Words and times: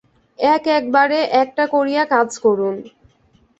এক-একবারে 0.39 1.19
একটা 1.41 1.63
করিয়া 1.67 2.03
কাজ 2.05 2.29
করুন। 2.39 2.75